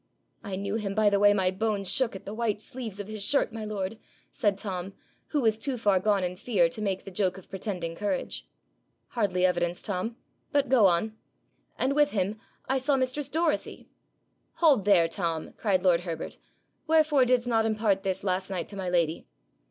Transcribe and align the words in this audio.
'I 0.43 0.55
knew 0.55 0.75
him 0.77 0.95
by 0.95 1.11
the 1.11 1.19
way 1.19 1.31
my 1.31 1.51
bones 1.51 1.87
shook 1.87 2.15
at 2.15 2.25
the 2.25 2.33
white 2.33 2.59
sleeves 2.59 2.99
of 2.99 3.07
his 3.07 3.23
shirt, 3.23 3.53
my 3.53 3.63
lord,' 3.63 3.99
said 4.31 4.57
Tom, 4.57 4.95
who 5.27 5.41
was 5.41 5.59
too 5.59 5.77
far 5.77 5.99
gone 5.99 6.23
in 6.23 6.35
fear 6.35 6.67
to 6.69 6.81
make 6.81 7.03
the 7.05 7.11
joke 7.11 7.37
of 7.37 7.47
pretending 7.51 7.95
courage. 7.95 8.47
'Hardly 9.09 9.45
evidence, 9.45 9.79
Tom. 9.79 10.15
But 10.51 10.69
go 10.69 10.87
on.' 10.87 11.15
'And 11.77 11.93
with 11.93 12.13
him 12.13 12.39
I 12.67 12.79
saw 12.79 12.97
mistress 12.97 13.29
Dorothy' 13.29 13.89
'Hold 14.53 14.85
there, 14.85 15.07
Tom!' 15.07 15.51
cried 15.55 15.83
lord 15.83 16.01
Herbert. 16.01 16.39
'Wherefore 16.87 17.23
didst 17.23 17.45
not 17.45 17.67
impart 17.67 18.01
this 18.01 18.23
last 18.23 18.49
night 18.49 18.67
to 18.69 18.75
my 18.75 18.89
lady?' 18.89 19.27